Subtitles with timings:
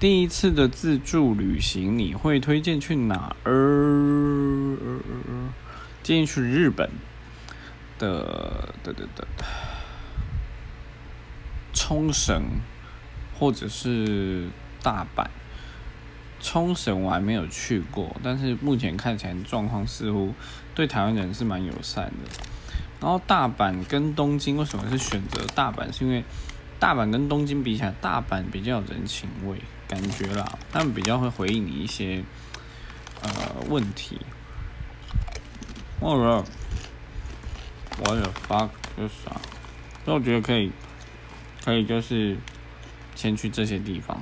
[0.00, 4.76] 第一次的自助旅行，你会推荐去哪儿？
[6.04, 6.88] 建议去日本
[7.98, 9.26] 的的的的
[11.72, 12.60] 冲绳，
[13.36, 14.46] 或者是
[14.80, 15.26] 大阪。
[16.40, 20.32] 冲绳我还没有去过，但是目前看起来状况似乎
[20.76, 22.12] 对台湾人是蛮友善的。
[23.00, 25.92] 然后大阪跟东京为什么是选择大阪？
[25.92, 26.22] 是因为
[26.78, 32.22] 大阪跟东京比起来，大阪比较有人情味，感觉啦，他们比较会回应你一些
[33.22, 33.30] 呃
[33.68, 34.20] 问题。
[36.00, 36.44] 或者
[38.04, 39.32] 我的 fuck 就是啥？
[40.04, 40.70] 那我觉得可以，
[41.64, 42.36] 可以就是
[43.16, 44.16] 先去这些地方。